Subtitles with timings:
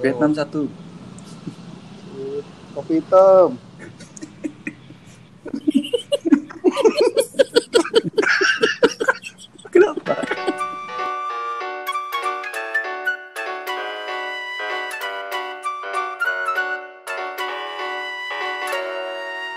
[0.00, 0.68] Vietnam satu.
[2.76, 3.56] Kopi hitam.
[9.72, 10.20] Kenapa?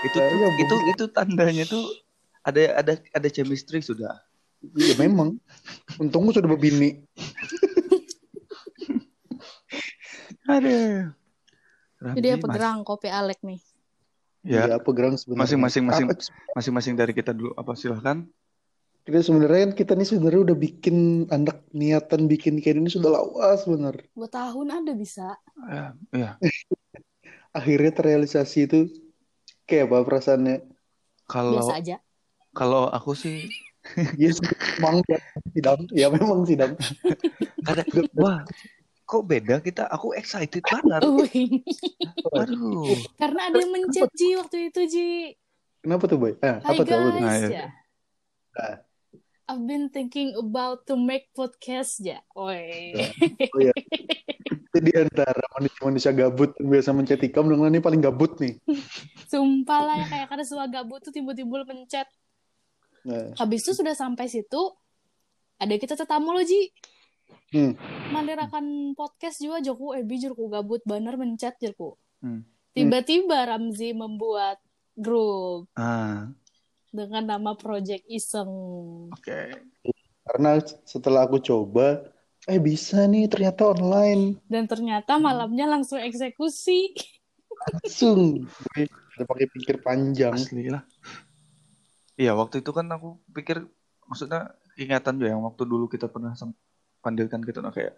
[0.00, 1.84] itu Ya, tuh, ya, itu itu tandanya tuh
[2.40, 4.16] ada ada ada chemistry sudah.
[4.76, 5.36] Iya memang.
[6.00, 7.04] Untungmu sudah berbini.
[10.58, 10.78] Ada.
[12.16, 13.60] Jadi apa gerang kopi Alek nih?
[14.40, 15.44] Ya, Iya, apa gerang sebenarnya?
[15.44, 16.08] Masing-masing- masing-
[16.56, 18.24] masing-masing dari kita dulu apa silahkan.
[19.04, 20.96] Kita sebenarnya kan kita nih sebenarnya udah bikin
[21.28, 23.96] anak niatan bikin kayak ini sudah lawas bener.
[24.12, 25.36] Dua tahun ada bisa.
[25.68, 26.30] Ya, ya.
[27.58, 28.80] Akhirnya terrealisasi itu
[29.66, 30.56] kayak apa perasaannya?
[31.26, 31.96] Kalau Biasa aja.
[32.56, 33.48] kalau aku sih
[34.20, 34.36] Yes,
[34.76, 35.18] memang ya,
[35.56, 35.80] sidang.
[35.96, 36.76] Ya memang sidang.
[37.68, 37.80] ada
[38.12, 38.44] wah
[39.10, 41.02] kok beda kita aku excited banget.
[41.02, 41.66] Wih.
[42.38, 42.94] Aduh.
[43.18, 45.10] Karena ada yang mencet Ji waktu itu Ji.
[45.82, 46.38] Kenapa tuh, Boy?
[46.38, 46.94] Eh, apa tuh?
[46.94, 47.18] Apa tuh?
[47.18, 47.66] Nah, guys ya.
[48.54, 48.70] ya.
[49.50, 52.22] I've been thinking about to make podcast ya.
[52.38, 52.94] Woi.
[53.50, 53.74] Oh iya.
[54.70, 58.62] Itu di antara manusia-manusia gabut yang biasa mencet ikam dengan ini paling gabut nih.
[59.26, 62.06] Sumpah lah ya kayak karena suka gabut tuh tiba-tiba mencet.
[63.02, 64.70] Nah, Habis itu sudah sampai situ
[65.58, 66.70] ada kita tetamu lo Ji.
[67.50, 67.72] Hmm.
[68.10, 71.94] Malirakan podcast juga Joku eh bijur ku gabut bener mencet jerku.
[72.20, 72.46] Hmm.
[72.70, 74.62] Tiba-tiba Ramzi membuat
[74.94, 76.30] grup Ah,
[76.90, 78.50] dengan nama Project Iseng.
[79.10, 79.40] oke.
[80.22, 82.06] Karena setelah aku coba,
[82.46, 84.38] eh bisa nih ternyata online.
[84.46, 86.94] Dan ternyata malamnya langsung eksekusi.
[87.50, 88.46] Langsung.
[89.18, 90.38] Udah pakai pikir panjang.
[90.38, 90.86] Asli lah.
[92.14, 93.64] Iya, waktu itu kan aku pikir
[94.06, 96.54] maksudnya ingatan juga yang waktu dulu kita pernah sem-
[97.00, 97.96] panggilkan gitu nah kayak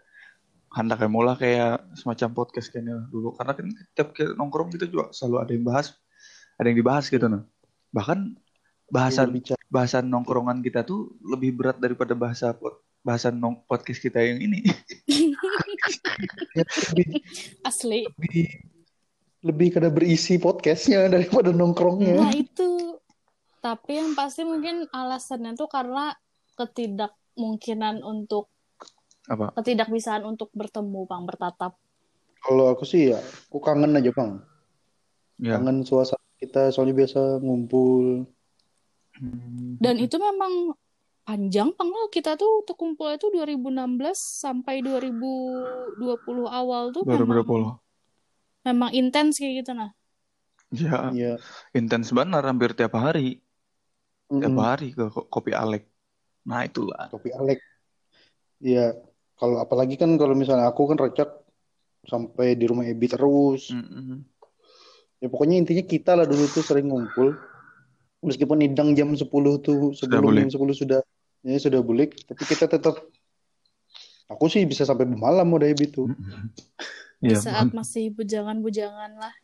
[0.72, 5.12] hendak kayak mula kayak semacam podcast kayaknya dulu karena kan tiap kita nongkrong gitu juga
[5.12, 5.86] selalu ada yang bahas
[6.56, 7.44] ada yang dibahas gitu nah
[7.92, 8.32] bahkan
[8.92, 9.60] bahasan Bicara.
[9.72, 14.68] bahasan nongkrongan kita tuh lebih berat daripada bahasa pod, bahasan nong, podcast kita yang ini
[17.68, 18.04] Asli.
[18.04, 18.46] lebih,
[19.42, 22.20] lebih kada berisi podcastnya daripada nongkrongnya.
[22.20, 23.00] Nah itu.
[23.62, 26.10] Tapi yang pasti mungkin alasannya tuh karena
[26.58, 28.50] ketidakmungkinan untuk
[29.30, 31.72] apa ketidakbisaan untuk bertemu bang bertatap.
[32.42, 34.42] Kalau aku sih ya, aku kangen aja bang.
[35.38, 38.26] ya Kangen suasana kita, soalnya biasa ngumpul.
[39.78, 40.74] Dan itu memang
[41.22, 47.78] panjang bang loh kita tuh terkumpul itu 2016 sampai 2020 awal tuh memang 2020
[48.66, 49.94] memang intens kayak gitu nah.
[50.74, 51.32] ya Iya.
[51.78, 53.38] intens banget hampir tiap hari
[54.26, 54.58] tiap Mm-mm.
[54.58, 55.86] hari ke ko- kopi Alek
[56.42, 57.62] nah itulah Kopi Alek.
[58.58, 58.98] Iya.
[59.42, 61.42] Kalau apalagi kan kalau misalnya aku kan recak
[62.06, 63.74] sampai di rumah Ebi terus.
[63.74, 64.22] Mm-mm.
[65.18, 67.34] Ya pokoknya intinya kita lah dulu tuh sering ngumpul.
[68.22, 71.02] Meskipun idang jam 10 tuh sebelum jam 10 sudah
[71.42, 73.02] ya sudah bulik, tapi kita tetap
[74.30, 76.06] aku sih bisa sampai malam udah Ebi tuh.
[77.18, 79.34] Di Iya, saat masih bujangan-bujangan lah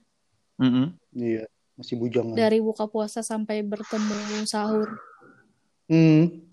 [0.63, 0.95] Mm-mm.
[1.15, 1.47] Iya,
[1.79, 2.35] masih bujangan.
[2.39, 4.95] dari buka puasa sampai bertemu sahur.
[5.91, 6.48] Hmm,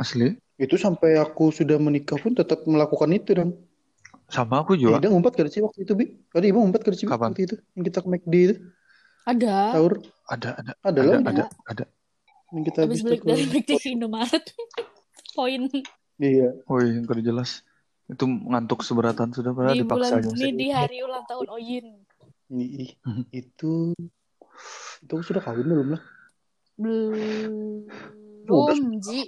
[0.00, 3.52] asli itu sampai aku sudah menikah pun tetap melakukan itu dong.
[4.30, 6.06] sama aku juga Idang ngumpat gak sih waktu itu, Bi?
[6.30, 7.34] Ada Ibu ngumpat gak sih Kapan?
[7.34, 7.56] waktu itu?
[7.74, 8.54] Yang kita ke McD itu,
[9.26, 9.56] Ada.
[9.74, 9.94] sahur.
[10.30, 11.84] ada ada Ada ada lah, ada ada
[12.54, 13.42] yang kita Habis itu dari.
[13.50, 14.44] McD ke Indomaret.
[15.36, 15.62] Poin
[16.20, 17.64] Iya, Woi, yang udah jelas
[18.06, 21.86] itu ngantuk seberatan sudah pernah di bulan dipaksa Juni di hari ulang tahun Oyin.
[22.50, 23.24] Ih, Mhm.
[23.32, 23.94] itu
[25.00, 26.02] itu sudah kawin belum lah?
[26.76, 27.86] Belum,
[28.98, 29.20] Ji.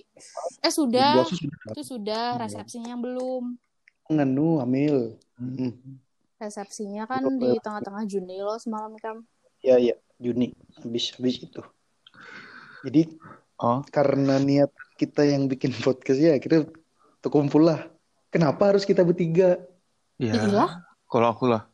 [0.61, 1.23] Eh sudah.
[1.69, 2.41] Itu sudah Iya.
[2.41, 3.57] resepsinya yang belum.
[4.05, 5.17] nganu hamil.
[5.39, 5.73] Hmm.
[6.37, 7.63] Resepsinya kan Belum, di belum.
[7.63, 9.23] tengah-tengah Juni loh semalam kan.
[9.63, 11.63] Iya, iya, Juni habis habis itu.
[12.83, 13.15] Jadi
[13.57, 14.69] oh karena niat
[14.99, 16.67] kita yang bikin podcast ya, kita
[17.19, 17.89] terkumpul lah.
[18.29, 19.57] Kenapa harus kita bertiga?
[20.17, 20.71] ya Iyalah.
[21.05, 21.67] kalau aku lah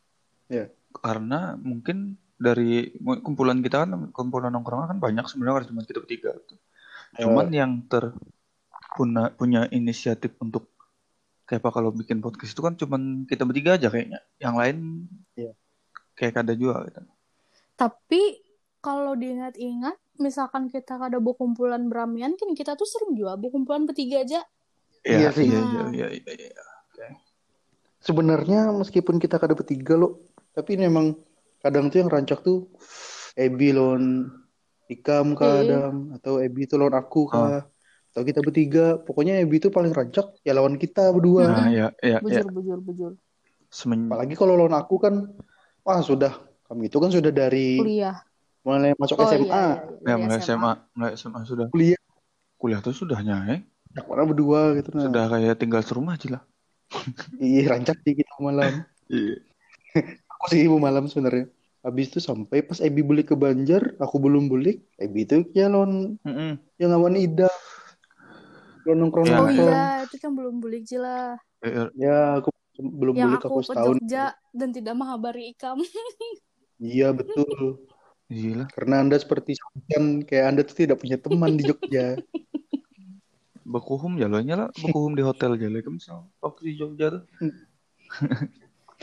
[0.48, 0.72] Ya.
[0.94, 6.30] karena mungkin dari kumpulan kita kan kumpulan nongkrongan kan banyak sebenarnya kan cuma kita bertiga
[6.32, 6.54] gitu.
[7.16, 8.12] Cuman yang ter
[8.98, 10.68] punya punya inisiatif untuk
[11.48, 15.56] kayak apa kalau bikin podcast itu kan cuman kita bertiga aja kayaknya yang lain Iya.
[16.18, 17.00] kayak ada juga gitu
[17.78, 18.22] Tapi
[18.78, 23.34] kalau diingat-ingat, misalkan kita ada kumpulan beramian, kan kita tuh serem juga.
[23.38, 24.40] kumpulan bertiga aja.
[25.06, 25.46] Iya Iya, sih.
[25.46, 27.08] iya, iya, iya, iya, iya.
[27.98, 30.22] Sebenarnya meskipun kita kada bertiga loh,
[30.54, 31.14] tapi ini emang
[31.62, 32.70] kadang tuh yang rancak tuh
[33.34, 34.30] Ebi lawan
[34.88, 37.68] Ikam kadang atau Ebi itu lawan aku kah
[38.08, 42.16] atau kita bertiga pokoknya Ebi itu paling rancak ya lawan kita berdua Nah, ya, ya,
[42.16, 42.18] ya.
[42.24, 43.12] Bujur, bujur, bujur.
[43.68, 44.08] Semen...
[44.08, 45.28] Apalagi kalau lawan aku kan,
[45.84, 46.32] wah sudah
[46.64, 48.16] kami itu kan sudah dari Kuliah.
[48.64, 49.44] mulai masuk Oh SMA.
[49.44, 49.68] iya, iya.
[49.76, 50.48] Ya, Dari mulai SMA.
[50.48, 51.66] SMA, mulai SMA sudah.
[51.68, 52.00] Kuliah
[52.58, 53.60] Kuliah tuh sudahnya, eh.
[53.92, 55.04] Yang mana berdua gitu nah.
[55.04, 56.42] Sudah kayak tinggal serumah aja lah.
[57.36, 58.72] Iya, rancak sih kita malam.
[59.08, 59.40] Iya.
[60.36, 61.48] Aku sih ibu malam sebenarnya.
[61.78, 64.82] Habis itu sampai pas Ebi balik ke Banjar, aku belum balik.
[64.98, 66.58] Ebi itu ya lawan Mm-mm.
[66.76, 67.46] yang lawan Ida.
[68.82, 71.38] Lawan nongkrong Ya, Oh iya, itu kan belum bulik lah.
[71.62, 73.96] Eh, eh, Ya, aku belum Yang balik aku aku ke setahun.
[74.02, 75.78] Jogja dan tidak menghabari Ikam.
[76.78, 77.90] Iya, betul.
[78.30, 78.70] Gila.
[78.70, 82.22] Karena Anda seperti Samjan, kayak Anda tuh tidak punya teman di Jogja.
[83.66, 87.22] Bakuhum jalannya lah, bakuhum di hotel jalan kan misal waktu di Jogja tuh.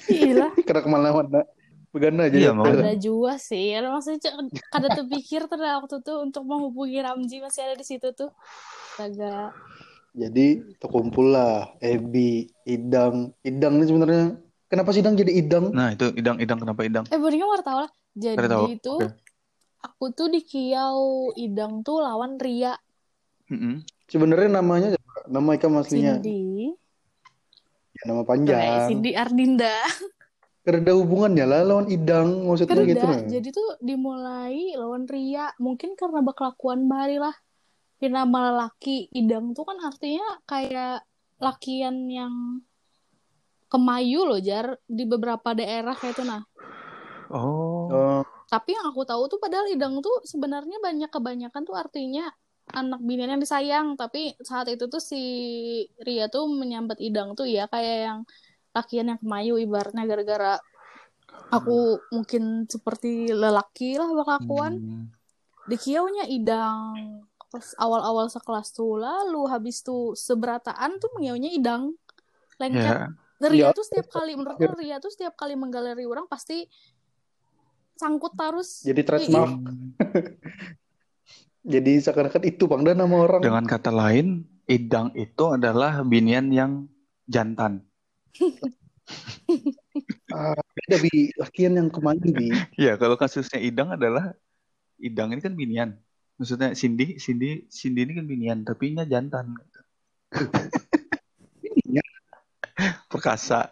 [0.08, 1.44] Iya Karena ke mana-mana.
[1.96, 2.36] Begana aja.
[2.36, 2.52] Iya, ya.
[2.52, 2.68] mau.
[2.68, 7.76] ada juga sih maksudnya cek- kada terpikir terus waktu tuh untuk menghubungi Ramji masih ada
[7.80, 8.36] di situ tuh
[9.00, 9.56] agak
[10.12, 13.32] Jadi terkumpul lah Ebi, Idang.
[13.44, 14.24] Idang ini sebenarnya
[14.68, 15.72] kenapa sih Idang jadi Idang?
[15.72, 17.04] Nah, itu idang-idang kenapa idang?
[17.08, 18.66] eh Boninga mau tahu lah jadi tahu.
[18.76, 19.08] itu Oke.
[19.80, 22.76] aku tuh di Kiau Idang tuh lawan Ria
[23.48, 23.84] Mm-mm.
[24.08, 24.88] Sebenarnya namanya
[25.32, 26.72] nama ikan aslinya Cindy
[27.96, 28.88] ya, nama Kayak panjang.
[28.88, 29.76] Cindy Ardinda
[30.66, 33.22] Karena ada hubungannya lah lawan Idang maksudnya Kerja, gitu nah.
[33.30, 37.38] jadi tuh dimulai lawan Ria mungkin karena berkelakuan bari lah
[38.06, 41.02] nama laki idang tuh kan artinya kayak
[41.42, 42.62] lakian yang
[43.66, 46.44] kemayu loh jar di beberapa daerah kayak itu nah
[47.26, 47.90] Oh.
[47.90, 52.30] Oh, tapi yang aku tahu tuh padahal idang tuh sebenarnya banyak kebanyakan tuh artinya
[52.70, 55.22] anak binian yang disayang tapi saat itu tuh si
[56.02, 58.20] Ria tuh menyambat idang tuh ya kayak yang
[58.76, 60.60] lakian yang kemayu ibaratnya gara-gara
[61.48, 65.08] aku mungkin seperti lelaki lah berkelakuan Hmm.
[65.66, 71.96] di kiaunya idang pas awal-awal sekelas tuh lalu habis tuh seberataan tuh mengiaunya idang
[72.60, 73.70] lengket Ya, Ria Ya.
[73.72, 76.68] tuh setiap kali menurutku Ria tuh setiap kali menggaleri orang pasti
[77.96, 79.56] sangkut terus jadi trademark.
[81.66, 83.42] Jadi seakan-akan itu Bang dan nama orang.
[83.42, 86.86] dengan kata lain, idang itu adalah binian yang
[87.26, 87.82] jantan.
[90.28, 92.50] Ah, beda bi lakian yang kemarin bi.
[92.76, 94.34] Ya, kalau kasusnya idang adalah
[94.98, 95.90] idang ini kan binian.
[96.36, 99.56] Maksudnya Cindy, Cindy, Cindy ini kan binian, tapi nya jantan.
[101.62, 102.08] Binian.
[103.08, 103.72] Perkasa.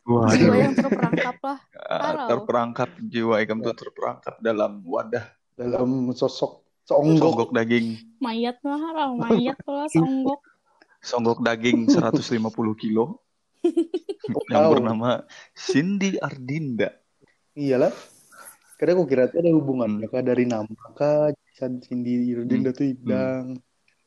[0.00, 2.28] jiwa Waduh, yang terperangkap lah Ah, Parau.
[2.28, 5.22] terperangkap jiwa ikam tuh terperangkap dalam wadah
[5.54, 7.20] Dalam sosok seonggok.
[7.20, 10.40] songgok daging, mayat mah orang mayat lah songgok
[10.98, 12.26] songgok daging 150
[12.74, 13.22] kilo
[14.52, 16.94] yang bernama Cindy Ardinda.
[17.54, 17.92] Iyalah.
[18.80, 21.28] Karena aku kira itu ada hubungannya kah dari nama kah
[21.84, 22.72] Cindy Irdin Hmm.
[22.72, 23.60] itu Idang.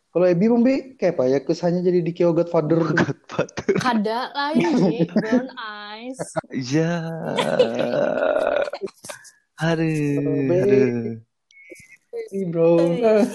[0.09, 2.97] Kalau Ebi Bang Bi kayak apa ya kesannya jadi di Kyo Godfather tuh.
[3.05, 3.73] Godfather.
[3.77, 6.17] kada lain sih brown eyes
[6.73, 6.97] Ya.
[9.61, 10.57] Aduh, Be.
[10.57, 10.85] aduh.
[12.13, 12.73] Ebi, bro.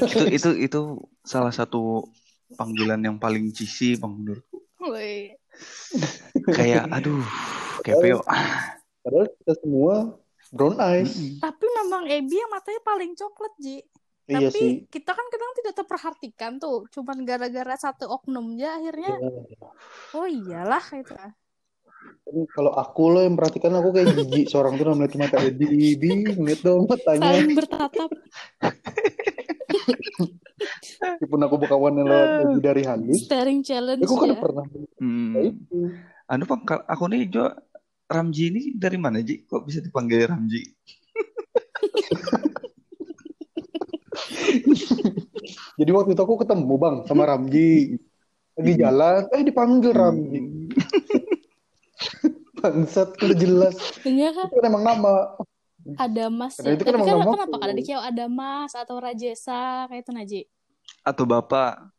[0.07, 0.81] Itu itu itu
[1.23, 2.11] salah satu
[2.59, 4.59] panggilan yang paling cheesy bang menurutku.
[4.83, 5.38] Woi.
[6.55, 7.25] Kayak aduh,
[7.83, 8.21] kayak peo.
[9.03, 9.95] Padahal kita semua
[10.53, 11.13] brown eyes.
[11.41, 13.81] Tapi memang Ebi yang matanya paling coklat Ji
[14.29, 14.71] Iya tapi sih.
[14.93, 19.17] kita kan kadang tidak terperhatikan tuh cuman gara-gara satu oknum aja akhirnya
[20.13, 21.17] oh iyalah itu.
[22.29, 26.29] Tapi Kalau aku loh yang perhatikan aku kayak jijik seorang tuh ngeliat mata Ebi, Bi,
[26.29, 27.25] ngeliat dong matanya.
[27.25, 28.11] saling bertatap
[30.81, 34.65] Meskipun aku berkawan yang lewat Ebi dari halus, staring challenge aku kan ya pernah
[34.97, 35.33] Hmm.
[35.37, 35.77] itu.
[36.27, 37.45] Anu bang, aku nih Jo
[38.05, 39.43] Ramji ini dari mana Ji?
[39.43, 40.65] Kok bisa dipanggil Ramji?
[45.77, 47.97] Jadi waktu itu aku ketemu bang sama Ramji
[48.53, 50.39] lagi jalan, eh dipanggil Ramji.
[52.59, 53.75] Bangsat, udah jelas.
[54.03, 55.13] Iya kan Itu kan emang nama.
[55.95, 56.69] ada mas ya.
[56.69, 57.61] itu kan tapi emang kan nama kenapa aku.
[57.63, 60.41] kada di Kiau ada mas atau rajesa kayak itu Naji
[61.03, 61.91] Atau bapak?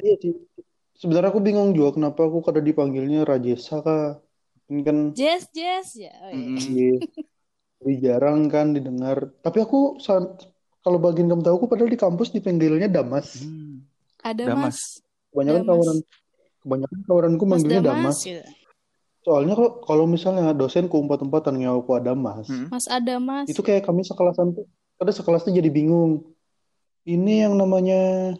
[0.00, 0.34] Iya sih.
[0.94, 4.22] Sebenarnya aku bingung juga kenapa aku kada dipanggilnya Rajesa kah?
[4.70, 6.56] Ini kan Jess Jess ya oh, iya.
[6.56, 6.92] Iya,
[7.84, 9.28] lebih jarang kan didengar.
[9.44, 10.48] Tapi aku saat
[10.80, 13.44] kalau bagian kamu tahu aku padahal di kampus dipanggilnya Damas.
[13.44, 13.84] Hmm.
[14.24, 14.72] ada Damas.
[14.72, 14.78] mas
[15.34, 15.68] Kebanyakan Damas.
[15.68, 15.98] kawanan
[16.64, 18.18] kebanyakan kawananku mas manggilnya Damas Damas.
[18.24, 18.44] gitu.
[19.24, 22.44] Soalnya kalau kalau misalnya dosen ku umpat-umpatan nyawa aku ada Mas.
[22.44, 22.68] Hmm.
[22.68, 24.68] mas ada mas Itu kayak kami sekelasan tuh,
[25.00, 26.33] ada sekelas tuh jadi bingung.
[27.04, 28.32] Ini yang namanya,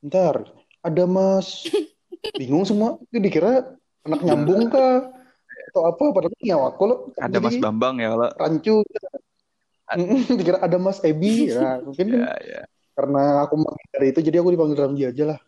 [0.00, 0.46] ntar,
[0.80, 1.66] ada mas,
[2.40, 3.02] bingung semua.
[3.10, 3.74] Itu dikira
[4.06, 5.10] anak nyambung kah?
[5.70, 6.04] Atau apa?
[6.14, 6.98] Padahal nyawa aku loh.
[7.18, 8.30] Ada Mas Bambang ya lah.
[8.38, 8.82] rancu.
[10.38, 11.50] dikira ada mas Ebi.
[11.50, 12.62] Ya, mungkin Ya, ya.
[12.94, 15.38] karena aku menghindari itu, jadi aku dipanggil Ramji aja lah.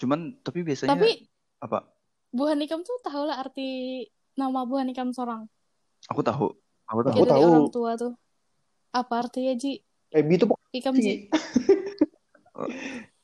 [0.00, 1.28] Cuman tapi biasanya tapi
[1.60, 1.88] apa?
[2.34, 4.04] Bu Hanikam tuh tahu lah arti
[4.34, 5.46] nama buah nikam sorang?
[6.10, 6.50] Aku tahu.
[6.88, 7.12] Aku tahu.
[7.14, 7.48] Aku dari tahu.
[7.52, 8.12] orang tua tuh.
[8.90, 9.83] Apa artinya, Ji?
[10.14, 11.18] Ebi itu pokoknya Ikam, sih.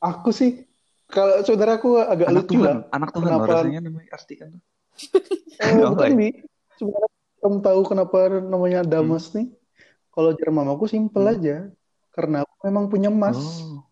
[0.00, 0.66] Aku sih
[1.10, 2.94] kalau saudaraku agak Anak lucu Tuhan, lah.
[2.94, 3.50] anak Tuhan Kenapa?
[3.50, 4.62] rasanya namanya artikan tuh.
[5.60, 6.16] Eh, Apa betul ya?
[6.16, 6.28] Bi.
[6.78, 9.48] Sebenarnya kamu tahu kenapa namanya Damas nih?
[10.10, 11.34] Kalau jar mamaku simpel Hmm.
[11.36, 11.56] aja.
[12.10, 13.38] Karena aku memang punya mas.
[13.38, 13.84] Oh.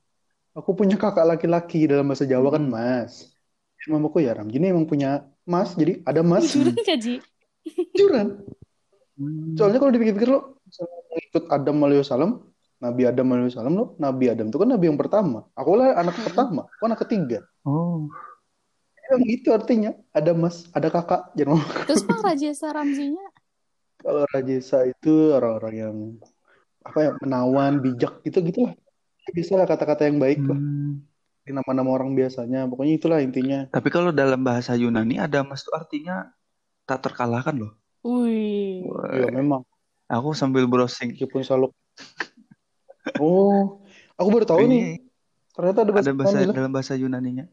[0.57, 2.73] Aku punya kakak laki-laki dalam bahasa Jawa kan Hmm.
[2.73, 3.31] mas.
[3.87, 6.51] Mamaku ya Ram, ini emang punya mas, jadi ada mas.
[6.51, 7.15] Jujuran gak, Ji?
[7.95, 8.27] Jujuran.
[9.17, 9.55] Hmm.
[9.55, 10.59] Soalnya kalau dipikir-pikir lo
[11.15, 12.43] ikut Adam alaihissalam,
[12.79, 15.43] Nabi Adam alaihissalam lo, Nabi Adam itu kan Nabi yang pertama.
[15.59, 16.27] Aku lah anak Hmm.
[16.31, 17.39] pertama, aku anak ketiga.
[17.67, 18.07] Oh.
[19.09, 21.33] Emang itu artinya ada mas, ada kakak.
[21.35, 21.71] Jangan ngomong.
[21.89, 23.27] Terus Pak Rajasa Ramzinya?
[23.99, 25.97] Kalau Rajesa itu orang-orang yang
[26.87, 28.75] apa ya menawan, bijak gitu gitulah.
[29.35, 30.57] Bisa lah kata-kata yang baik lah.
[30.57, 31.03] Hmm.
[31.43, 32.69] Di Nama-nama orang biasanya.
[32.69, 33.65] Pokoknya itulah intinya.
[33.73, 36.31] Tapi kalau dalam bahasa Yunani ada mas tuh artinya
[36.85, 37.73] tak terkalahkan loh.
[38.05, 38.85] Wih.
[39.19, 39.65] Ya memang.
[40.09, 41.17] Aku sambil browsing.
[41.17, 41.73] Meskipun selalu.
[43.17, 43.81] Oh,
[44.15, 44.69] aku baru tahu nih.
[44.69, 45.07] Ini
[45.51, 46.55] Ternyata ada bahasa ada bahasa Yunani lah.
[46.55, 47.45] dalam bahasa Yunaninya.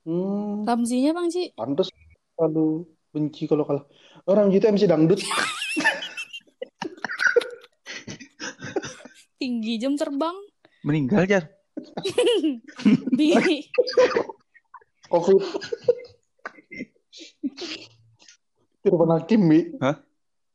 [0.00, 1.50] Hmm, Ramzinya, Bang, Ji?
[1.52, 1.88] pantas
[2.34, 3.84] selalu benci kalau kalah.
[4.24, 5.18] Orang gitu MC dangdut.
[9.36, 10.36] Tinggi jam terbang.
[10.84, 11.44] Meninggal jar.
[13.16, 13.34] Bi.
[15.10, 15.40] Covid.
[18.80, 19.58] Irfan Hakim, Bi.
[19.74, 20.00] Men-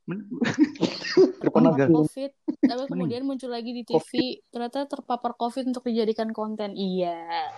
[0.05, 1.93] Hakim.
[2.05, 2.31] COVID.
[2.61, 4.41] Tapi kemudian muncul lagi di TV.
[4.53, 6.77] Ternyata terpapar COVID untuk dijadikan konten.
[6.77, 7.49] Iya.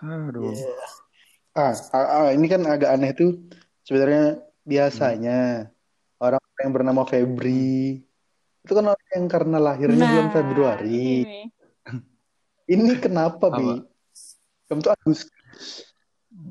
[0.00, 0.52] Aduh.
[1.52, 3.36] Ah, ah, ah, ini kan agak aneh tuh.
[3.84, 5.68] Sebenarnya biasanya
[6.20, 8.04] orang yang bernama Febri
[8.64, 11.24] itu kan orang yang karena lahirnya bulan Februari.
[11.24, 11.42] ini.
[12.68, 13.80] Ini kenapa, Bi?
[14.68, 15.88] Kamu tuh Agustus,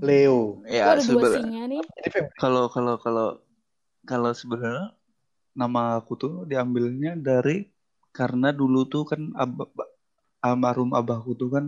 [0.01, 0.65] Leo.
[0.65, 1.85] Ya ada dua sebenarnya
[2.41, 3.37] kalau kalau kalau
[4.07, 4.95] kalau sebenarnya
[5.51, 7.67] nama aku tuh diambilnya dari
[8.15, 9.75] karena dulu tuh kan ab-
[10.39, 11.65] almarhum abahku tuh kan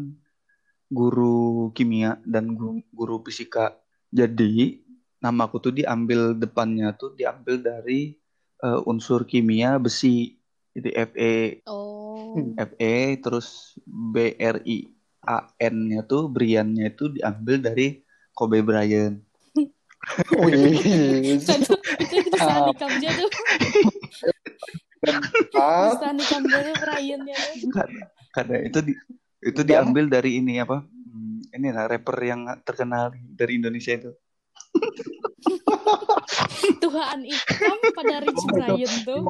[0.90, 3.78] guru kimia dan guru, guru fisika.
[4.10, 4.82] Jadi
[5.22, 8.16] nama aku tuh diambil depannya tuh diambil dari
[8.64, 10.40] eh, unsur kimia besi.
[10.74, 11.34] Jadi Fe
[11.68, 12.36] Oh.
[12.78, 14.86] Fe terus BRI
[15.26, 18.00] AN-nya tuh Brian-nya itu diambil dari
[18.32, 19.20] Kobe Bryant.
[20.40, 21.38] Oh iya.
[21.44, 21.79] Satu,
[22.42, 23.30] nikam aja tuh.
[25.56, 27.38] Ah, Kisah nikam aja tuh Ryan-nya
[27.72, 28.94] karena, karena itu di,
[29.42, 30.84] itu Dan- diambil dari ini apa?
[30.84, 34.12] Hmm, ini lah rapper yang terkenal dari Indonesia itu.
[36.80, 39.24] Tuhan ikam pada Rich Brian tuh.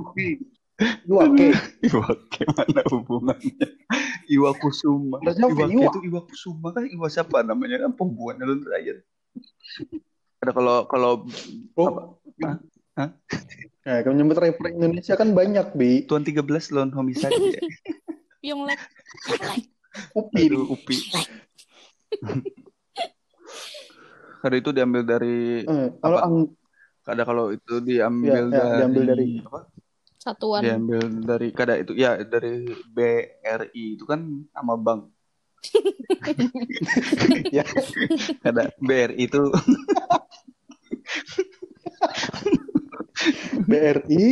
[1.05, 1.47] Iwake.
[1.83, 3.67] Iwake mana hubungannya?
[4.25, 5.51] Iwa Kusuma Ada siapa?
[5.51, 5.85] Iwake Iwa.
[5.85, 7.83] itu Iwa Kusuma kan Iwa siapa namanya?
[7.83, 8.99] Kan pembuat Alun Ryan
[10.39, 11.11] ada kalau kalau
[11.75, 12.15] Oh.
[12.93, 13.09] Hah?
[13.79, 16.03] Nah, kamu nyebut rapper Indonesia kan banyak, Bi.
[16.03, 17.61] Tuan 13 Lone Homicide ya.
[18.53, 18.83] Yang like,
[19.35, 19.67] like.
[20.13, 20.47] Upin.
[20.47, 20.95] Aduh, Upi
[24.39, 26.53] Kada itu diambil dari Eh, kalau ang-
[27.01, 29.59] kada kalau itu diambil Ya, ya, dari, diambil dari- apa?
[30.15, 30.61] Satuan.
[30.61, 34.19] diambil dari kada itu ya dari BRI itu kan
[34.49, 35.07] nama bank
[37.55, 37.63] Ya.
[38.39, 39.39] kada BRI itu
[43.63, 44.23] BRI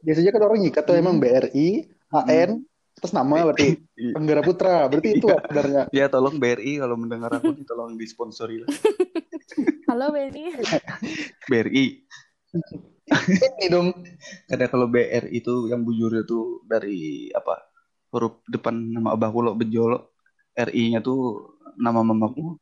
[0.00, 1.68] biasanya kan orang nyikat tuh emang BRI,
[2.08, 2.50] HN,
[2.94, 4.10] terus nama berarti Iya.
[4.18, 4.90] Anggara Putra.
[4.90, 5.38] Berarti itu Iya.
[5.40, 5.82] sebenarnya.
[5.90, 8.68] ya tolong BRI kalau mendengar aku nih tolong disponsori lah
[9.88, 10.50] Halo Benny.
[11.50, 11.86] BRI
[13.04, 13.92] Ini dong.
[14.46, 17.60] kada kalau BRI itu yang bujur itu dari apa
[18.10, 20.14] huruf depan nama abahku lo Bejolo
[20.54, 22.54] RI-nya tuh nama mamaku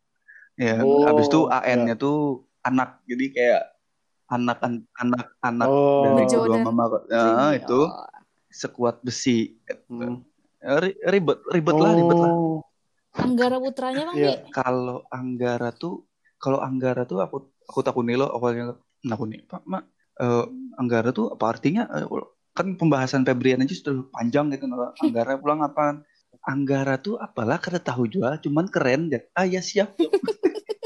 [0.55, 3.63] ya Oh, habis itu AN-nya tuh anak jadi kayak
[4.33, 4.59] anak
[4.95, 6.03] anak anak Oh.
[6.03, 7.25] dari Bejo kedua dan mama ya,
[7.55, 8.09] itu Oh.
[8.49, 10.25] sekuat besi Hmm.
[10.59, 12.59] Ri- ribet ribet lah ribet lah Oh.
[13.13, 14.17] Anggara putranya Bang.
[14.17, 14.33] Bi.
[14.51, 18.73] kalau Anggara tuh kalau Anggara tuh aku aku takuni lo awalnya
[19.03, 19.85] nakuni pak mak
[20.17, 22.09] eh, Anggara tuh apa artinya Eh,
[22.53, 24.65] kan pembahasan Febrian aja sudah panjang gitu.
[25.05, 26.01] Anggara pulang apa
[26.43, 29.93] Anggara tuh apalah kada tahu juga cuman keren ya ah ya siap.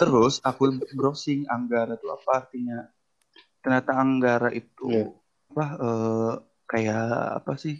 [0.00, 2.88] terus aku browsing Anggara tuh apa artinya?
[3.60, 5.04] Ternyata Anggara itu Iya.
[5.52, 6.32] apa eh,
[6.64, 7.04] kayak
[7.44, 7.76] apa sih?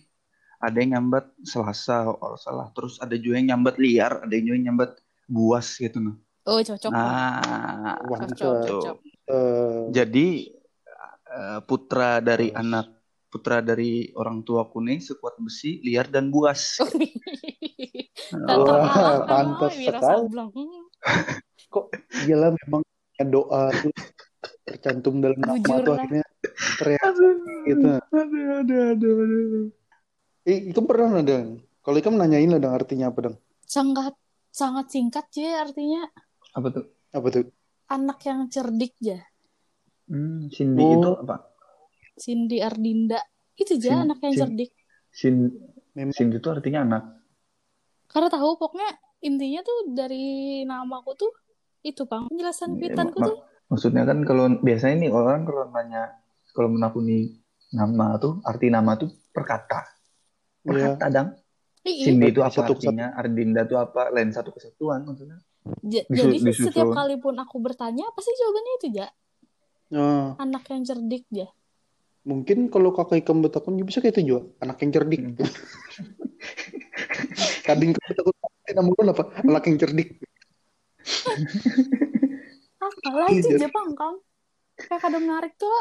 [0.60, 2.68] Ada yang nyambat Selasa kalau salah.
[2.76, 6.16] Terus ada juga yang nyambat liar ada juga yang nyambat buas gitu nah.
[6.44, 6.90] Oh, cocok.
[6.92, 8.96] Nah Wah, Cocok, cocok.
[9.30, 10.28] Eh, jadi
[11.30, 13.00] eh, putra dari anak
[13.30, 16.76] putra dari orang tuaku nih sekuat besi liar dan buas.
[18.30, 19.26] Oh, terkalahkan,
[19.58, 20.30] pantas sekali.
[21.72, 21.86] Kok
[22.26, 22.82] gila memang
[23.34, 23.92] doa tuh
[24.68, 26.24] tercantum dalam nama Jujur tuh akhirnya
[26.78, 27.12] teriak
[27.68, 27.88] gitu.
[28.18, 29.66] aduh, aduh, aduh, aduh.
[30.52, 31.48] Eh, Ikam pernah nggak, Dang?
[31.84, 33.36] Kalau Ikam nanyain lah, Dang, artinya apa, Dang?
[33.74, 34.14] sangat
[34.58, 36.00] sangat singkat sih artinya
[36.58, 36.84] Apa tuh?
[37.16, 37.44] Apa tuh?
[37.96, 39.18] anak yang cerdik ya
[40.10, 41.00] Hmm, Cindy Oh.
[41.00, 41.36] itu apa?
[42.22, 43.18] Cindy Ardinda
[43.62, 44.70] itu aja Cin- anak yang Cin- cerdik
[45.18, 45.48] Cindy,
[45.96, 47.02] Memang Cindy itu artinya anak.
[48.12, 48.90] karena tahu pokoknya
[49.28, 50.24] intinya tuh dari
[50.68, 51.30] namaku tuh
[51.80, 53.38] itu bang penjelasan Iya, kwitanku mak- tuh
[53.70, 56.02] Maksudnya kan kalau biasanya nih orang kalau nanya
[56.50, 57.38] kalau menakuni
[57.70, 59.80] nama tuh arti nama tuh per kata.
[60.60, 60.82] Per Iya.
[60.90, 61.28] kata dang.
[61.86, 63.14] Ih, Cindy itu apa Satu artinya?
[63.14, 64.10] Ardinda itu apa?
[64.10, 65.38] Lain satu kesatuan maksudnya.
[65.80, 66.66] Ja- Disu- jadi disusun.
[66.66, 69.06] setiap kali pun aku bertanya pasti jawabannya itu ja
[69.90, 71.46] Nah, anak yang cerdik ya
[72.20, 74.40] mungkin kalau kakak Ikam betakun juga bisa kayak itu juga.
[74.60, 75.20] Anak yang cerdik.
[75.20, 75.34] Hmm.
[77.66, 78.34] Kadang Ikam betakun
[78.70, 79.22] nama lu apa?
[79.40, 80.08] Anak yang cerdik.
[82.80, 83.56] apa lah itu Iya.
[83.56, 84.14] aja bang kan
[84.78, 85.72] kayak kadang menarik tuh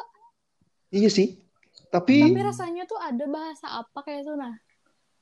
[0.90, 1.38] Iya sih.
[1.88, 4.58] Tapi tapi rasanya tuh ada bahasa apa kayak itu nah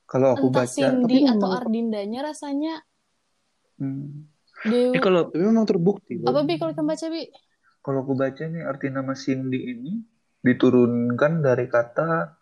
[0.04, 2.74] Kalau aku entah baca, Cindy tapi atau memang- Ardindanya rasanya
[3.76, 4.26] Hmm,
[4.60, 6.18] Dewi eh, kalau tapi memang terbukti.
[6.18, 7.22] Apa bi kalau kamu baca bi
[7.78, 9.92] kalau aku baca nih arti nama Cindy ini
[10.40, 12.34] diturunkan dari kata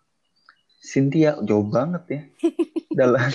[0.78, 2.20] Cynthia jauh banget ya
[2.98, 3.28] dalam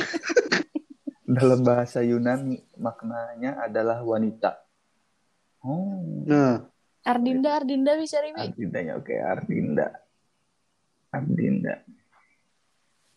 [1.31, 4.59] dalam bahasa Yunani maknanya adalah wanita.
[5.61, 6.65] Oh, Nah,
[7.05, 9.87] Ardinda Ardinda bisa bi Ardindanya oke Ardinda.
[11.11, 11.81] Ardinda.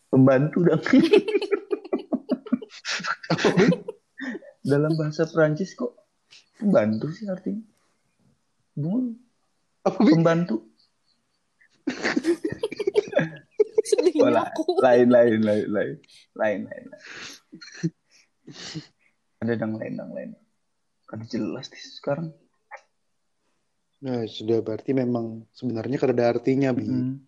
[0.08, 0.82] Pembantu dong.
[4.64, 5.92] dalam bahasa Prancis kok
[6.56, 7.64] pembantu sih artinya.
[8.74, 9.12] Bi?
[9.84, 10.64] pembantu.
[14.24, 15.96] aku lain lain lain lain
[16.32, 16.84] lain lain
[19.40, 20.30] ada yang lain yang lain
[21.04, 22.32] kan jelas sih sekarang
[24.04, 26.84] Nah, sudah berarti memang sebenarnya kada ada artinya, Bi.
[26.84, 27.24] Hmm.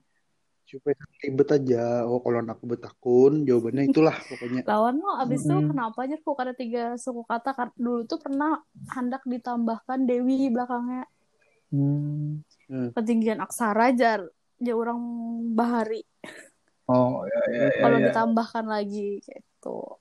[0.68, 0.92] Supaya
[1.24, 2.04] ribet aja.
[2.04, 4.60] Oh, kalau anak betakun, jawabannya itulah pokoknya.
[4.68, 5.72] lawan lo abis itu Mm-mm.
[5.72, 8.60] kenapa aja kok ada tiga suku kata Kar- dulu tuh pernah
[8.92, 11.08] hendak ditambahkan Dewi belakangnya
[11.72, 12.44] Hmm.
[12.68, 14.20] ketinggian aksara aja
[14.60, 15.00] ya orang
[15.56, 16.04] bahari
[16.86, 18.04] oh ya ya ya, kalau ya.
[18.12, 19.96] ditambahkan lagi gitu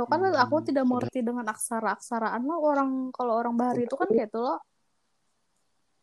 [0.00, 4.08] tuh kan Hmm, aku tidak mengerti dengan aksara-aksaraan lo orang kalau orang bahari itu kan
[4.08, 4.56] kayak itu loh.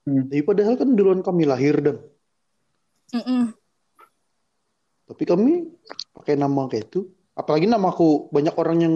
[0.06, 1.98] Tapi padahal kan duluan kami lahir, dan
[3.18, 3.58] Mm-mm.
[5.08, 5.72] Tapi kami
[6.14, 7.10] pakai nama kayak itu.
[7.34, 8.96] Apalagi namaku banyak orang yang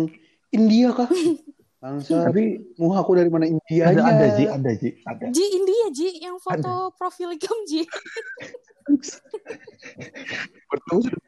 [0.53, 1.07] India kah?
[1.81, 3.49] Bangsa, tapi mau aku dari mana?
[3.49, 4.05] Indianya?
[4.05, 5.25] ada ada ji ada ji ada.
[5.33, 7.81] Ji India Ji yang foto profil ikam Ji.
[10.69, 11.21] Bertemu sudah.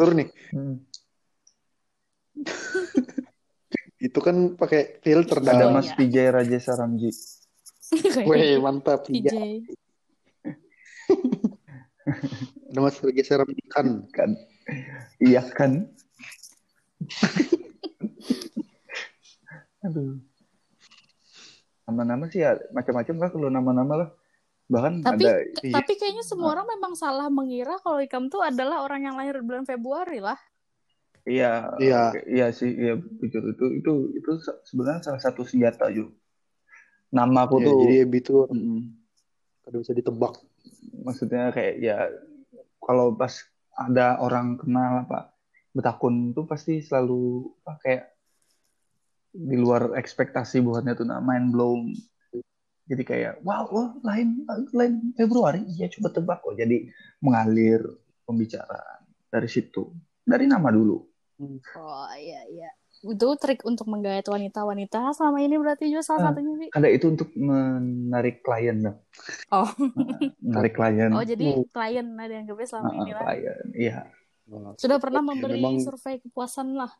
[0.00, 0.32] Tur nih.
[0.56, 0.80] Hmm.
[4.00, 5.70] Itu kan pakai filter ada Oh, dah.
[5.74, 5.96] Mas iya.
[5.96, 7.10] Vijay Raja Saramji
[8.22, 9.04] Weh, mantap.
[9.04, 9.60] PJ Iya.
[12.68, 14.08] Ada Mas bergeser ikan.
[14.08, 14.30] kan
[15.18, 15.86] iya kan
[19.82, 20.14] aduh
[21.84, 24.08] nama-nama sih ya macam-macam lah kalau nama-nama lah
[24.66, 25.74] bahkan Tapi- ada Iya.
[25.74, 29.62] tapi kayaknya semua orang memang salah mengira kalau ikam tuh adalah orang yang lahir bulan
[29.62, 30.38] Februari lah
[31.22, 31.98] Iya, Iya.
[32.26, 36.18] iya sih, iya jujur itu itu itu se- sebenarnya salah satu senjata juga.
[37.12, 38.80] Nama aku Ya, tuh, jadi Ebi itu mm,
[39.62, 40.34] kada bisa ditebak.
[41.06, 41.96] maksudnya kayak ya
[42.82, 43.32] kalau pas
[43.78, 45.30] ada orang kenal apa
[45.72, 48.04] betakun tuh pasti selalu apa, kayak
[49.32, 51.94] di luar ekspektasi buatnya tuh nah, mind blown.
[52.82, 54.42] Jadi kayak wow, oh, lain
[54.74, 56.58] lain Februari, iya coba tebak kok.
[56.58, 56.90] Jadi
[57.22, 57.80] mengalir
[58.26, 59.94] pembicaraan dari situ,
[60.26, 61.11] dari nama dulu.
[61.74, 62.70] Oh iya iya
[63.02, 66.26] itu trik untuk menggait wanita-wanita selama ini berarti juga salah Ah.
[66.30, 66.66] satunya Bi.
[66.70, 68.98] Ada itu untuk menarik klien dong.
[69.50, 69.66] Oh.
[70.46, 71.10] menarik klien.
[71.10, 71.66] oh jadi Oh.
[71.66, 73.98] klien ada yang gue selama ini lah klien, iya.
[74.78, 76.94] Sudah pernah ya, memberi memang- survei kepuasan lah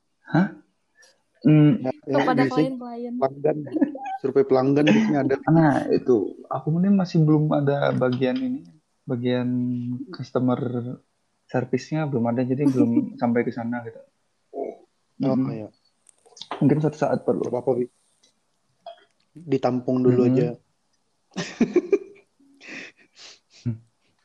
[1.43, 3.57] Hmm, ya, kepada biasanya klien-klien pelanggan,
[4.19, 5.35] survei pelanggan biasanya ada.
[5.51, 8.63] nah itu aku ini masih belum ada bagian ini,
[9.03, 9.49] bagian
[10.09, 10.59] customer
[11.45, 13.99] service-nya belum ada, jadi belum sampai ke sana gitu.
[15.23, 15.51] Oh, Mhm.
[15.55, 15.69] ya.
[16.59, 17.47] Mungkin suatu saat perlu.
[17.47, 17.87] Gak apa-apa, Bi.
[19.33, 20.31] Ditampung dulu Mhm.
[20.35, 20.47] aja.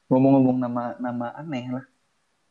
[0.08, 1.84] Ngomong-ngomong nama nama aneh lah,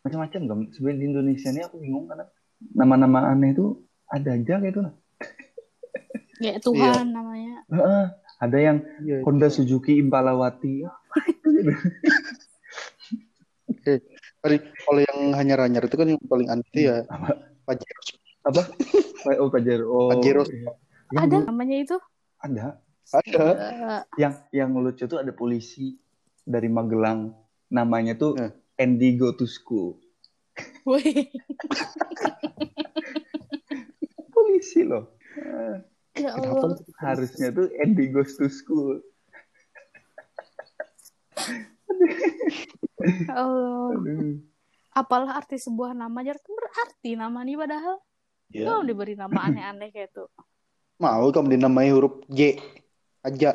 [0.05, 0.61] macam-macam dong.
[0.77, 2.29] Sebenarnya di Indonesia ini aku bingung karena
[2.77, 4.93] nama-nama aneh itu ada aja kayak itu lah.
[6.45, 8.05] ya Tuhan namanya Heeh,
[8.39, 9.55] ada yang Iya, Honda iya.
[9.57, 10.85] Suzuki Impalawati.
[14.37, 17.03] Tadi kalau yang hanyar-hanyar itu kan yang paling aneh itu ya
[17.67, 18.01] Pajero.
[18.47, 18.63] Apa?
[19.37, 19.85] Oh Pajero.
[19.87, 20.47] Oh, Pajero.
[20.47, 20.71] iya.
[21.17, 21.97] ada namanya itu
[22.39, 22.79] Ada.
[23.13, 23.45] Ada.
[24.17, 25.99] Yang yang lucu tuh ada polisi
[26.41, 27.35] dari Magelang.
[27.69, 28.51] Namanya tuh Eh.
[28.79, 29.99] Andy Go to School.
[34.33, 35.17] Polisi loh.
[36.17, 36.73] Ya Kenapa?
[36.73, 36.79] Allah.
[36.97, 39.05] harusnya tuh Andy goes to school.
[43.05, 44.41] Ya Allah.
[44.97, 48.01] Apalah arti sebuah nama jar berarti nama nih padahal.
[48.51, 48.71] Ya.
[48.71, 50.25] Kalau diberi nama aneh-aneh kayak itu.
[50.97, 52.57] Mau kamu dinamai huruf J
[53.21, 53.53] aja.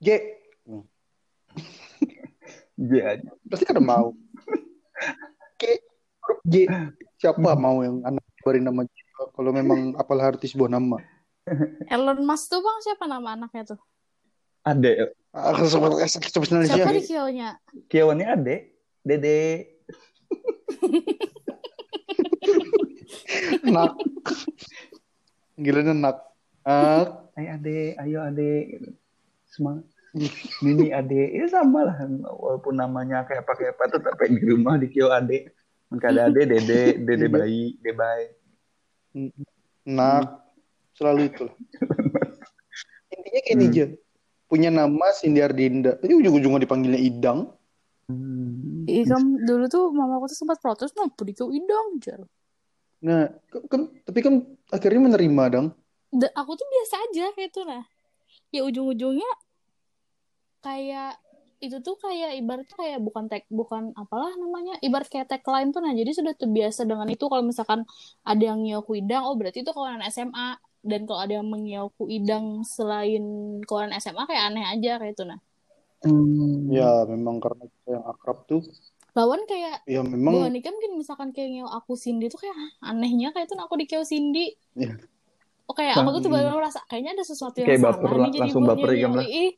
[0.00, 0.08] J.
[2.90, 3.30] Dia aja.
[3.46, 4.16] Pasti kan mau.
[5.60, 5.62] J.
[6.24, 6.54] Huruf J.
[7.20, 8.92] Siapa mau yang anak diberi nama J?
[9.14, 10.98] Kalau memang apalah arti sebuah nama.
[11.86, 13.80] Elon Musk tuh bang siapa nama anaknya tuh?
[14.64, 15.12] Ade.
[15.28, 15.92] Ah, Siapa
[16.40, 16.88] Indonesia.
[16.88, 17.60] di kionya?
[17.86, 18.56] Kiawannya Ade.
[19.04, 19.40] Dede.
[23.64, 23.92] Nak.
[25.56, 26.16] Gilanya nak.
[26.64, 27.08] Nak.
[27.34, 28.52] Ayo Ade, ayo Ade.
[28.70, 28.90] Gitu.
[29.50, 29.84] Semangat.
[30.62, 31.34] Mini Ade.
[31.34, 31.98] Ya sama lah.
[32.30, 35.50] Walaupun namanya kayak pakai apa tetap di rumah di Kio Ade.
[35.90, 38.20] Maka ada Ade, Dede, Dede bayi, Debay.
[39.86, 40.42] Nak.
[40.94, 41.44] Selalu itu.
[41.46, 41.56] lah.
[43.14, 43.72] Intinya gini Hmm.
[43.74, 43.86] aja.
[44.46, 45.98] Punya nama Cindy Ardinda.
[45.98, 47.50] Tapi ujung-ujungnya dipanggilnya Idang.
[48.06, 48.84] Hmm.
[48.84, 52.20] Ikam dulu tuh mama aku tuh sempat protes kenapa di kio idang jar.
[53.04, 53.28] Nah,
[53.68, 54.34] kan, tapi kan
[54.72, 55.66] akhirnya menerima dong.
[56.14, 57.84] Da- aku tuh biasa aja kayak itu nah.
[58.54, 59.30] Ya ujung-ujungnya
[60.64, 61.20] kayak
[61.64, 65.92] itu tuh kayak ibaratnya kayak bukan tag bukan apalah namanya ibarat kayak tagline tuh nah
[65.96, 67.80] jadi sudah terbiasa dengan itu kalau misalkan
[68.30, 72.60] ada yang nyoku idang oh berarti itu kawanan SMA dan kalau ada yang menyoku idang
[72.68, 73.24] selain
[73.64, 75.40] kawanan SMA kayak aneh aja kayak itu nah
[76.68, 78.60] Ya, memang karena kita yang akrab tuh.
[79.14, 82.90] Lawan kayak Ya memang nih kan mungkin misalkan kayak ngeo aku Cindy tuh kayak "Hah,
[82.90, 84.58] anehnya kayak itu aku di keo Cindy.
[84.74, 84.98] Iya.
[85.64, 88.28] Oh kayak aku tuh tiba-tiba merasa kayaknya ada sesuatu yang Kayak salah baper nih lah,
[88.28, 89.24] jadi langsung buat baper ikam lah.
[89.24, 89.48] Langsung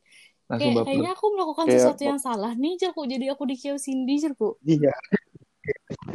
[0.47, 0.85] kayak, baper.
[0.87, 4.49] kayaknya aku melakukan Kayak- sesuatu yang salah nih Jerku jadi aku di keo Cindy Jerku.
[4.63, 4.93] iya.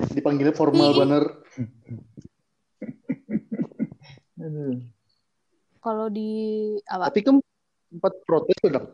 [0.08, 0.96] Dipanggilnya formal.
[4.38, 4.74] Aduh.
[5.82, 6.30] Kalau di
[6.86, 7.10] apa?
[7.10, 7.34] Tapi kan
[7.90, 8.86] sempat protes Dang.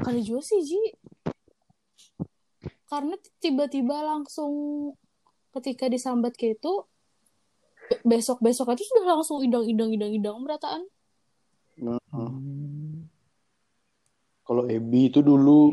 [0.00, 0.80] Kali juga sih Ji.
[2.92, 4.52] Karena tiba-tiba langsung
[5.56, 6.84] ketika disambat kayak itu
[8.04, 10.84] besok-besok itu sudah langsung idang-idang-idang-idang berataan.
[11.80, 13.08] Nah, Hmm.
[14.44, 15.72] kalau Ebi itu dulu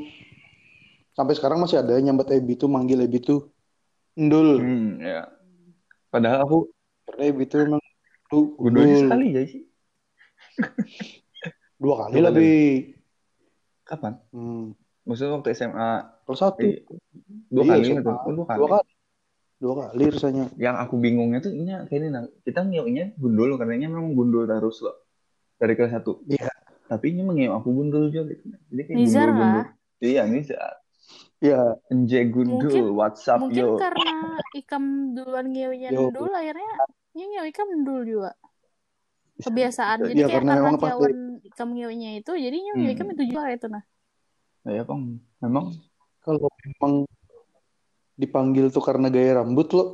[1.12, 3.51] sampai sekarang masih ada yang nyambat Ebi tuh manggil Ebi tuh
[4.15, 4.49] Ndul.
[4.60, 5.27] Hmm, ya.
[6.08, 6.58] Padahal aku
[7.03, 7.84] Karena Ebi tuh emang
[8.29, 8.99] dulu gundul Ndul.
[9.03, 9.63] sekali ya sih.
[11.75, 12.39] Dua kali Dua lah, kali.
[12.39, 12.53] Bi.
[13.84, 14.13] Kapan?
[14.32, 14.71] Hmm.
[15.03, 15.89] Maksudnya waktu SMA
[16.30, 16.62] Kalau satu.
[16.62, 16.86] eh,
[17.50, 18.12] dua Iya, kali gitu.
[18.13, 18.60] Oh, dua kali.
[18.62, 18.92] Dua kali.
[19.60, 20.46] Dua kali rasanya.
[20.62, 24.46] Yang aku bingungnya tuh ini kayak ini nah, kita ngiunya gundul karena ini memang gundul
[24.46, 24.94] terus loh
[25.58, 26.22] dari kelas satu.
[26.30, 26.54] Iya.
[26.86, 28.46] Tapi ini mengiu aku gundul juga gitu.
[28.70, 29.68] Jadi kayak Nizar gundul lah.
[29.98, 30.74] Iya Nizar.
[31.42, 33.82] Ya, Enje gundul, Mungkin- WhatsApp Mungkin yo.
[33.82, 34.84] karena Ikam
[35.18, 36.13] duluan Yo.
[36.13, 36.70] dulu akhirnya
[37.18, 38.32] ngeu Ikam dulu juga.
[39.42, 40.04] Kebiasaan.
[40.06, 42.94] Jadi Iya, kayak karena karena kiawan Ikam ngeunya itu jadi ngeu Hmm.
[42.94, 43.82] Ikam itu juga itu nah.
[44.68, 45.74] Ya bang, memang
[46.30, 46.94] kalau memang
[48.13, 49.89] dipanggil tuh karena gaya rambut loh.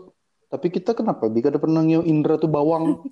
[0.45, 1.28] Tapi kita kenapa?
[1.28, 3.06] Bi ada pernah Indra tuh bawang.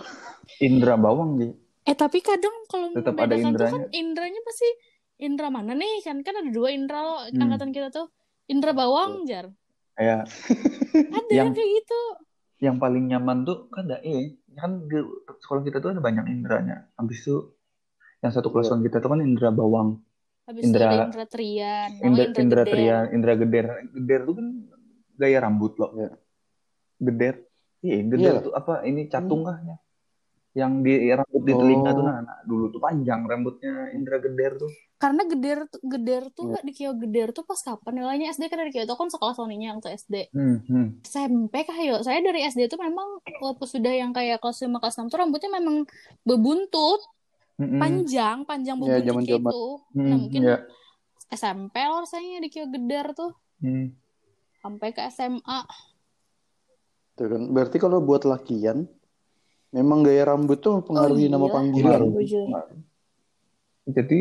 [0.66, 1.50] Indra bawang sih.
[1.84, 3.88] Eh tapi kadang kalau Tetap ada membedakan tuh kan indranya.
[3.90, 4.68] indranya pasti
[5.20, 7.40] Indra mana nih kan kan ada dua Indra loh Hmm.
[7.40, 8.08] angkatan kita tuh
[8.46, 9.48] Indra bawang jar
[9.92, 10.28] Kayak
[11.16, 12.00] ada Yang- kayak gitu
[12.60, 15.00] yang paling nyaman tuh kan ada eh kan di
[15.40, 16.92] sekolah kita tuh ada banyak indranya.
[16.94, 17.56] Habis itu
[18.20, 20.04] yang satu kelasan kita tuh kan Indra bawang.
[20.50, 22.66] Habis itu Indra- ada Indra Trian oh, Indra, Indra, Indra Geder.
[22.68, 23.66] Trian, Indra Geder.
[23.92, 24.46] Geder tuh kan
[25.14, 25.90] gaya rambut loh.
[25.94, 26.10] Iya.
[26.98, 27.34] Geder.
[27.80, 28.40] Iya, geder Iya.
[28.42, 29.76] tuh apa ini catung kah ya?
[30.52, 31.94] Yang di rambut di telinga Oh.
[31.94, 34.68] tuh nah, nah, dulu tuh panjang rambutnya Indra Geder tuh.
[34.96, 36.60] karena geder geder tuh Iya.
[36.60, 39.72] di Kio geder tuh pas kapan nilainya SD kan dari Kio itu kan sekolah Soninya
[39.72, 40.86] yang tuh SD Hmm, hmm.
[41.02, 44.92] SMP kah yo saya dari SD tuh memang waktu sudah yang kayak kelas 5 kelas
[44.94, 45.88] 6 tuh rambutnya memang
[46.22, 47.00] bebuntut
[47.60, 47.76] Hmm, hmm.
[47.76, 49.52] panjang panjang Ya, bebuntut zaman-zaman.
[49.52, 50.58] gitu Hmm, nah mungkin ya.
[51.28, 53.92] SMP lah rasanya di Kio geder tuh Hmm.
[54.58, 55.60] sampai ke SMA
[57.12, 57.42] Tuh kan.
[57.52, 58.88] Berarti kalau buat lakian,
[59.70, 61.52] memang gaya rambut tuh mempengaruhi Oh, nama iya.
[61.52, 61.84] panggilan.
[61.84, 62.10] Pengaruh.
[62.16, 62.40] Setuju.
[63.90, 64.20] Jadi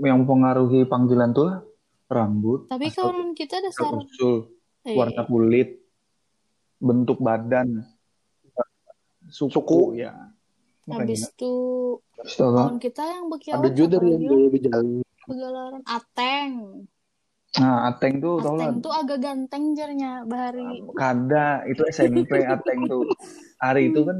[0.00, 1.54] yang mempengaruhi panggilan tuh
[2.10, 4.50] rambut, Tapi kawan kita dasar usul,
[4.82, 5.78] eh, warna kulit,
[6.82, 7.86] bentuk badan,
[9.30, 9.80] suku, Suku.
[9.94, 10.34] ya.
[10.94, 11.44] Habis itu
[12.18, 12.62] Habis itu apa?
[12.62, 14.32] kawan kita yang bekiawan Ada juga dari yang ya?
[14.54, 14.96] bejali.
[15.28, 16.52] Begalaran Ateng.
[17.60, 18.68] Nah, Ateng tuh tau lah.
[18.68, 20.70] Ateng tuh agak ganteng jarnya Bahari.
[21.00, 23.02] Kada, itu SMP Ateng tuh.
[23.68, 24.18] Ari itu kan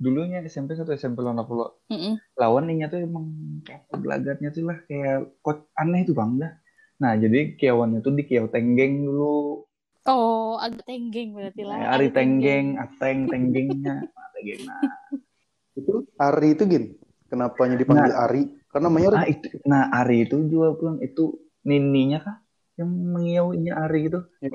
[0.00, 2.20] dulunya SMP satu SMP lawan aku lo Mm-mm.
[2.40, 3.26] lawan ininya tuh emang
[3.66, 6.52] kayak gelagatnya tuh lah kayak kok aneh tuh bang dah
[7.02, 9.64] nah jadi kiawannya tuh di kiau tenggeng dulu
[10.12, 11.78] Oh, agak tenggeng berarti lah.
[11.78, 14.80] Kayak Ari Ada tenggeng ateng tenggengnya Ah, tenggeng nah
[15.80, 16.84] Itu Ari itu gin.
[17.30, 18.42] Kenapanya dipanggil Ari?
[18.70, 21.34] Karena namanya ah, itu nah Ari itu juga pulang itu
[21.66, 22.36] nininya kah
[22.78, 24.50] yang mengiaunya Ari itu Eh,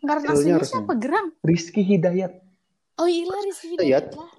[0.00, 1.36] Karena aslinya siapa Gerang?
[1.44, 2.32] Rizky Hidayat
[2.96, 4.08] Oh iya Rizky Hidayat.
[4.08, 4.30] Hidayat lah.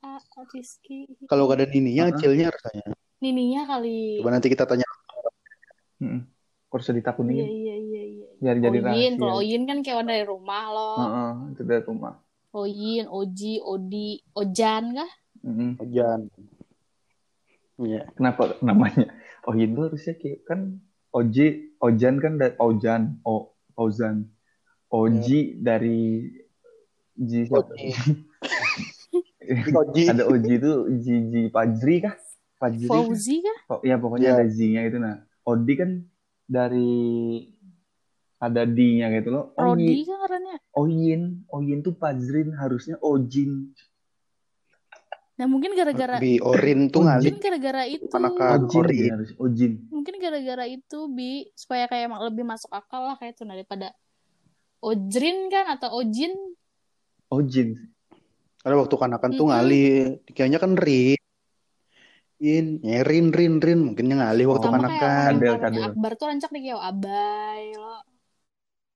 [0.00, 1.08] Ah, ah, Rizky.
[1.28, 2.16] kalau gak ada nininya, Uh-uh.
[2.16, 2.84] acilnya rasanya.
[3.20, 4.18] Nininya kali.
[4.20, 4.88] Coba nanti kita tanya.
[6.00, 6.20] Heeh.
[6.70, 8.28] Kok usah ditakunin Iya iya iya iya.
[8.38, 10.96] biar jadi Oyin, rahasia kalau Oyin kan kawan dari rumah loh.
[11.02, 12.14] Heeh, itu dari rumah
[12.50, 15.10] Oyin, Oji, Odi, Ojan kah?
[15.40, 15.70] Heeh.
[15.80, 16.20] Ojan.
[17.80, 18.04] Iya.
[18.12, 19.08] kenapa namanya
[19.48, 20.60] oh itu harusnya kayak kan
[21.10, 24.28] Oji Ojan kan dari Ojan O Ozan
[24.92, 26.28] Oji dari
[27.16, 27.72] Ji siapa?
[29.72, 30.02] Oji.
[30.12, 32.14] Ada Oji itu Ji Ji Fajri kah
[32.60, 33.00] Fajri kah?
[33.00, 33.58] Fauzi kah?
[33.72, 34.36] Oh, ya pokoknya Iya.
[34.36, 35.90] ada Z-nya itu nah Odi kan
[36.44, 36.92] dari
[38.36, 40.52] ada D-nya gitu loh Rodi Oyin kan karena.
[40.76, 43.72] Oyin Oyin tuh Fajrin harusnya Ojin
[45.40, 47.32] Nah mungkin gara-gara Bi Orin tuh ngalih.
[47.32, 48.04] mungkin gara-gara itu.
[48.12, 49.00] Ojin Orin.
[49.08, 53.96] ya Ojin Mungkin gara-gara itu bi supaya kayak lebih masuk akal lah kayak itu daripada
[54.80, 56.36] Ojrin kan atau Ojin.
[57.28, 57.80] Ojin
[58.60, 59.52] Ada waktu kanakan tuh Mm-mm.
[59.56, 59.92] ngalih.
[60.30, 61.16] Kayaknya kan Rin.
[62.40, 63.80] In, nyerin, rin, rin.
[63.80, 64.72] Mungkinnya ngalih waktu Oh.
[64.72, 65.30] Sama kanakan.
[65.36, 65.84] namanya cadel.
[65.88, 67.96] Akbar tuh rancak di Kiau Abai lo.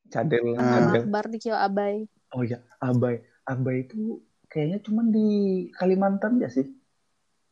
[0.08, 0.84] Cadel Ah.
[0.84, 2.04] Cadel Akbar di Kiau Abai.
[2.30, 4.20] oh ya Abai Abai itu
[4.54, 5.26] kayaknya cuman di
[5.74, 6.62] Kalimantan ya sih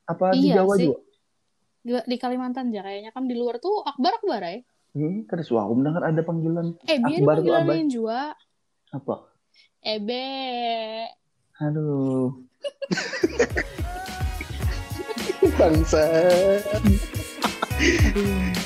[0.06, 0.86] apa di Iya Jawa sih.
[0.86, 0.98] juga
[1.82, 4.62] Di, di Kalimantan aja kayaknya kan di luar tuh Akbar Akbar ya.
[4.94, 8.20] Hmm, kan suara aku mendengar ada panggilan Eh biar Akbar tuh Abai panggilanin juga.
[8.94, 9.14] apa
[9.82, 10.30] Ebe.
[11.58, 12.30] aduh
[15.58, 16.02] Bangsa.
[17.82, 18.54] Aduh.